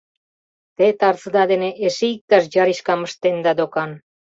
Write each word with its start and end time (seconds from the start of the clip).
Те 0.75 0.85
тарзыда 0.99 1.43
дене 1.51 1.69
эше 1.85 2.07
иктаж 2.15 2.43
яришкам 2.61 2.99
ыштенда 3.07 3.51
докан? 3.59 3.91